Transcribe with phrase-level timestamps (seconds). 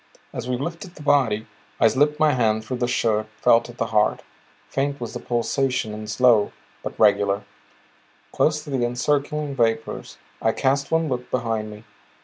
[0.33, 1.45] As we lifted the body,
[1.79, 4.23] I slipped my hand through the shirt, felt at the heart.
[4.67, 7.43] Faint was the pulsation and slow, but regular.
[8.31, 11.83] Close to the encircling vapors I cast one look behind me.